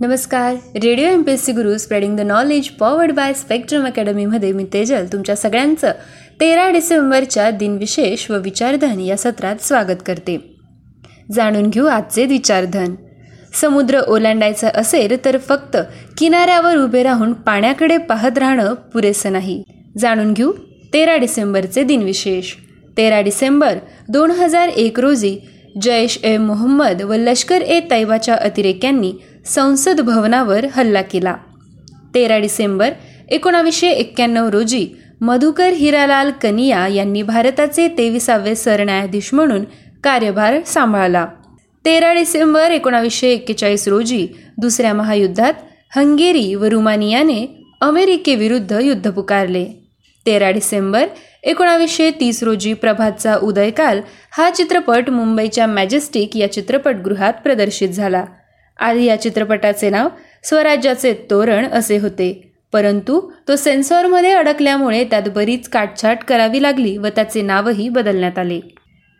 [0.00, 0.54] नमस्कार.
[0.74, 5.04] Radio M P S C Guru spreading the knowledge powered by spectrum अकॅडमीमध्ये मी तेजल
[5.12, 5.92] तुमच्या सगळ्यांचं
[6.40, 10.36] तेरा डिसेंबरच्या दिनविशेष व विचारधन या सत्रात स्वागत करते.
[11.32, 12.94] जाणून घेऊ आजचे विचारधन.
[13.60, 15.76] समुद्र ओलांडायचं असेल तर फक्त
[16.18, 19.62] किनाऱ्यावर उभे राहून पाण्याकडे पाहत राहणं पुरेसं नाही.
[19.98, 20.52] जाणून घेऊ
[20.92, 22.52] तेरा डिसेंबरचे दिनविशेष
[22.96, 25.36] तेरा डिसेंबर दोन हजार एक रोजी
[25.82, 29.12] जैश ए मोहम्मद व लष्कर ए तैबाच्या अतिरेक्यांनी
[29.46, 31.36] संसद भवनावर हल्ला केला.
[32.14, 32.90] तेरा डिसेंबर
[33.28, 34.88] एकोणावीसशे एक्क्याण्णव रोजी
[35.20, 39.64] मधुकर हिरालाल कनिया यांनी भारताचे तेविसावे सरन्यायाधीश म्हणून
[40.04, 41.26] कार्यभार सांभाळला.
[41.84, 45.54] तेरा डिसेंबर एकोणावीसशे एक्केचाळीस रोजी दुसऱ्या महायुद्धात
[45.96, 49.66] हंगेरी व रुमानियाने अमेरिकेविरुद्ध युद्ध पुकारले.
[50.26, 51.06] तेरा डिसेंबर
[51.42, 58.24] एकोणावीसशे तीस रोजी प्रभातचा उदयकाल हा चित्रपट मुंबईच्या मॅजेस्टिक या चित्रपटगृहात प्रदर्शित झाला.
[58.78, 60.08] आधी या चित्रपटाचे नाव
[60.44, 62.50] स्वराज्याचे तोरण असे होते.
[62.72, 68.60] परंतु तो सेन्सॉरमध्ये अडकल्यामुळे त्यात बरीच काटछाट करावी लागली व त्याचे नावही बदलण्यात आले.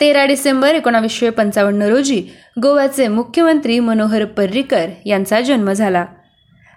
[0.00, 2.22] तेरा डिसेंबर एकोणावीसशे पंचावन्न रोजी
[2.62, 6.04] गोव्याचे मुख्यमंत्री मनोहर पर्रिकर यांचा जन्म झाला.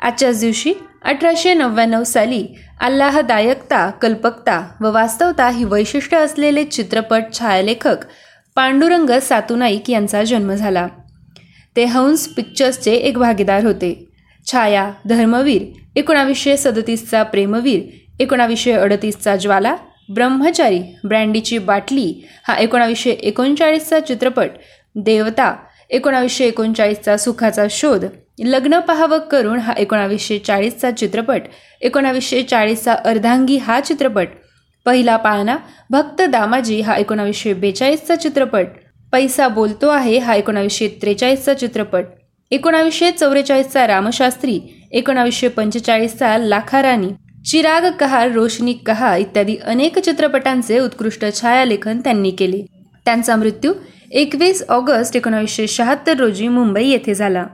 [0.00, 2.46] आजच्याच दिवशी अठराशे नव्याण्णव साली
[2.80, 7.96] आल्लाहदायकता कल्पकता व वास्तवता ही वैशिष्ट्य असलेले चित्रपट छायालेखक
[8.56, 10.86] पांडुरंग सातुनाईक यांचा जन्म झाला.
[11.80, 13.92] ते हंस पिक्चर्सचे एक भागीदार होते.
[14.46, 15.62] छाया धर्मवीर
[15.96, 17.80] एकोणावीसशे सदतीसचा प्रेमवीर
[18.20, 19.74] एकोणावीसशे अडतीसचा ज्वाला
[20.08, 22.12] ब्रह्मचारी ब्रँडीची बाटली
[22.44, 24.50] हा एकोणावीसशे एकोणचाळीसचा चित्रपट
[24.96, 25.54] देवता
[25.90, 28.04] एकोणावीसशे एकोणचाळीसचा सुखाचा शोध
[28.38, 31.48] लग्न पाहावं करून हा एकोणावीसशे चाळीसचा चित्रपट
[31.80, 34.28] एकोणावीसशे चाळीसचा अर्धांगी हा चित्रपट
[34.86, 35.56] पहिला पाळणा
[35.90, 38.66] भक्त दामाजी हा एकोणावीसशे बेचाळीसचा चित्रपट
[39.12, 42.04] पैसा बोलतो आहे हा एकोणावीसशे त्रेचाळीसचा चित्रपट.
[42.50, 44.58] एकोणावीसशे चौवेचाळीसचा रामशास्त्री
[44.92, 47.08] एकोणावीसशे पंचेचाळीसचा लाखाराणी
[47.50, 52.60] चिराग कहार रोशनी कहा इत्यादी अनेक चित्रपटांचे उत्कृष्ट छायालेखन त्यांनी केले.
[53.04, 53.72] त्यांचा मृत्यू
[54.10, 57.44] एकवीस ऑगस्ट एकोणावीसशे शहात्तर रोजी मुंबई येथे झाला.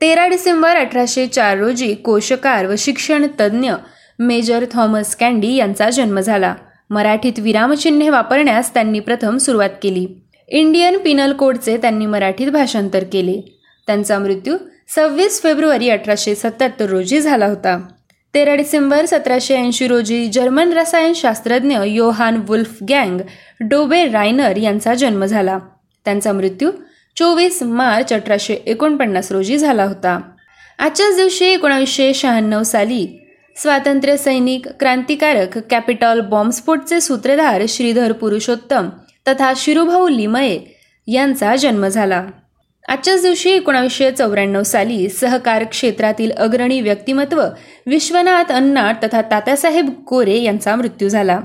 [0.00, 3.72] तेरा डिसेंबर अठराशे चार रोजी कोशकार व शिक्षण तज्ज्ञ
[4.18, 6.54] मेजर थॉमस कॅन्डी यांचा जन्म झाला.
[6.90, 10.06] मराठीत विरामचिन्हे वापरण्यास त्यांनी प्रथम सुरुवात केली.
[10.48, 13.40] इंडियन पिनल कोडचे त्यांनी मराठीत भाषांतर केले.
[13.86, 14.56] त्यांचा मृत्यू
[14.94, 17.80] सव्वीस फेब्रुवारी अठराशे सत्याहत्तर रोजी झाला होता.
[18.34, 23.20] तेरा डिसेंबर सतराशे ऐंशी रोजी जर्मन रसायनशास्त्रज्ञ योहान वुल्फ गँग
[23.60, 25.58] डोबे रायनर यांचा जन्म झाला.
[26.04, 26.70] त्यांचा मृत्यू
[27.16, 30.20] चोवीस मार्च अठराशे एकोणपन्नास रोजी झाला होता.
[30.78, 33.06] आजच्याच दिवशी एकोणावीसशे शहाण्णव साली
[33.56, 38.88] स्वातंत्र्य सैनिक क्रांतिकारक कॅपिटॉल बॉम्बस्फोटचे सूत्रधार श्रीधर पुरुषोत्तम
[39.28, 40.60] तथा शिरुभाऊ लिमये
[41.06, 42.26] यांचा जन्म झाला.
[42.88, 47.42] आजच्याच दिवशी एकोणावीसशे चौऱ्याण्णव साली सहकार क्षेत्रातील अग्रणी व्यक्तिमत्व
[47.86, 51.40] विश्वनाथ अन्नाट तथा तात्यासाहेब कोरे यांचा मृत्यू झाला.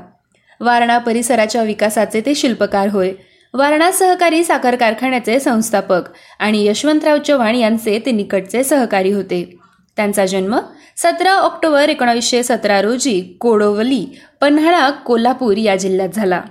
[0.61, 3.11] वारणा परिसराच्या विकासाचे ते शिल्पकार होय.
[3.53, 6.01] वारणा सहकारी साखर कारखान्याचे संस्थापक
[6.39, 9.57] आणि यशवंतराव चव्हाण यांचे ते निकटचे सहकारी होते.
[9.95, 10.59] त्यांचा जन्म
[10.97, 14.05] सतरा ऑक्टोबर एकोणावीसशे सतरा रोजी कोडोवली
[14.41, 16.41] पन्हाळा कोल्हापूर या जिल्ह्यात झाला.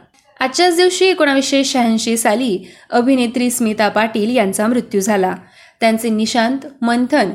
[0.40, 2.58] आजच्याच दिवशी एकोणावीसशे शहाऐंशी साली
[2.90, 5.34] अभिनेत्री स्मिता पाटील यांचा मृत्यू झाला.
[5.80, 7.30] त्यांचे निशांत मंथन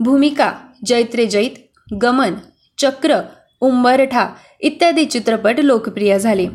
[0.00, 0.52] भूमिका
[0.86, 1.50] जैत्रे जैत
[2.02, 2.34] गमन
[2.78, 3.20] चक्र
[3.60, 4.28] उंबरठा
[4.60, 6.46] इत्यादी चित्रपट लोकप्रिय झाले.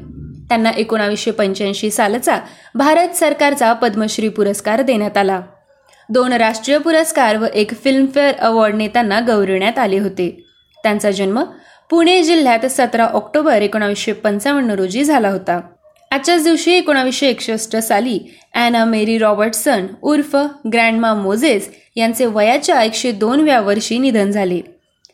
[0.50, 2.40] त्यांना एकोणावीसशे पंच्याऐंशी सालचा
[2.76, 5.42] भारत सरकारचा पद्मश्री पुरस्कार देण्यात आला.
[6.10, 10.46] दोन राष्ट्रीय पुरस्कार व एक फिल्मफेअर अवॉर्डने त्यांना गौरवण्यात आले होते.
[10.84, 11.44] त्यांचा जन्म
[11.90, 15.60] पुणे जिल्ह्यात सतरा ऑक्टोबर एकोणावीसशे पंचावन्न रोजी झाला होता.
[16.14, 18.20] आजच्याच दिवशी एकोणावीसशे एकसष्ट साली
[18.54, 20.36] ॲना मेरी रॉबर्टसन उर्फ
[20.74, 24.62] ग्रँडमा मोझेस यांचे वयाच्या एकशे दोनव्या वर्षी निधन झाले.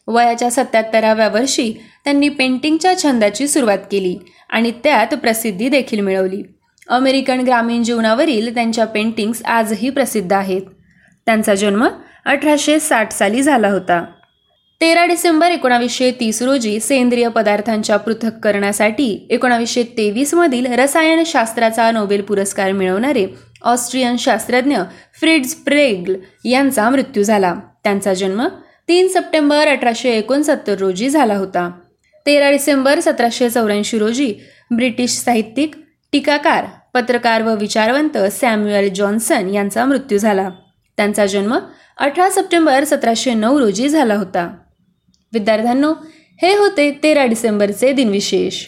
[0.08, 1.74] वयाच्या सत्याहत्तराव्या वर्षी
[2.04, 4.18] त्यांनी पेंटिंगच्या छंदाची सुरुवात केली
[4.50, 6.44] आणि त्यात प्रसिद्धी देखील मिळवली.
[6.88, 10.62] अमेरिकन ग्रामीण जीवनावरील त्यांच्या पेंटिंग्स आजही प्रसिद्ध आहेत.
[11.26, 11.88] त्यांचा जन्म
[12.26, 14.06] अठराशे साठ साली झाला होता.
[14.81, 23.26] तेरा डिसेंबर एकोणावीसशे तीस रोजी सेंद्रिय पदार्थांच्या पृथक्करणासाठी एकोणावीसशे तेवीसमधील रसायनशास्त्राचा नोबेल पुरस्कार मिळवणारे
[23.64, 24.78] ऑस्ट्रियन शास्त्रज्ञ
[25.20, 26.16] फ्रिड्स प्रेग्ल
[26.46, 27.54] यांचा मृत्यू झाला.
[27.84, 28.48] त्यांचा जन्म
[28.90, 31.70] तीन सप्टेंबर अठराशे एकोणसत्तर रोजी झाला होता.
[32.26, 34.34] तेरा डिसेंबर सतराशे चौऱ्याऐंशी रोजी
[34.72, 35.76] ब्रिटिश साहित्यिक
[36.14, 40.50] टीकाकार पत्रकार व विचारवंत सॅम्युअल जॉन्सन यांचा मृत्यू झाला.
[40.98, 41.58] त्यांचा जन्म
[41.98, 44.50] अठरा सप्टेंबर सतराशे नऊ रोजी झाला होता.
[45.34, 45.94] विद्यार्थ्यांनो
[46.42, 48.66] हे होते तेरा डिसेंबरचे दिनविशेष.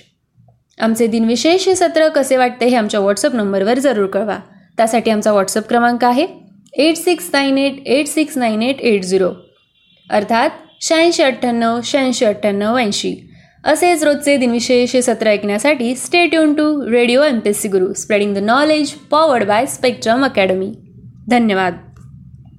[0.80, 4.38] आमचे दिनविशेष हे सत्र कसे वाटते हे आमच्या व्हॉट्सअप नंबरवर जरूर कळवा.
[4.78, 6.26] त्यासाठी आमचा व्हॉट्सअप क्रमांक आहे
[6.74, 9.30] eight six nine eight eight six nine eight eight zero
[10.10, 10.50] अर्थात
[10.82, 13.16] शहाऐंशी अठ्ठ्याण्णव शहाऐंशी अठ्ठ्याण्णव ऐंशी.
[13.64, 17.92] असेच रोजचे दिनविशेष हे सत्र ऐकण्यासाठी stay युन to radio M P S C guru
[17.94, 20.72] spreading the knowledge powered by spectrum academy
[21.30, 21.78] धन्यवाद.